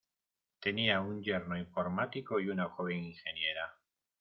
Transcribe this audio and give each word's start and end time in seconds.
Tenía 0.59 0.99
un 0.99 1.21
yerno 1.21 1.55
informático 1.55 2.39
y 2.39 2.49
una 2.49 2.67
joven 2.69 3.03
ingeniera. 3.03 3.71